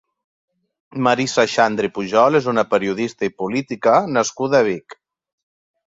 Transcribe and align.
Marisa 1.07 1.45
Xandri 1.57 1.91
Pujol 1.99 2.39
és 2.41 2.49
una 2.55 2.65
periodista 2.73 3.31
i 3.31 3.35
política 3.45 3.97
nascuda 4.19 4.63
a 4.65 4.69
Vic. 4.73 5.03